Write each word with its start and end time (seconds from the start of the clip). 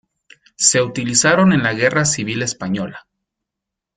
Se 0.57 0.81
utilizaron 0.81 1.53
en 1.53 1.61
la 1.61 1.75
Guerra 1.75 2.05
Civil 2.05 2.41
española. 2.41 3.05